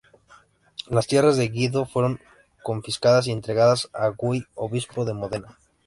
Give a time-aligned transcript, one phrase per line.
[0.89, 2.19] Las tierras de Guido fueron
[2.63, 5.59] confiscadas y entregadas a Guy, obispo de Módena.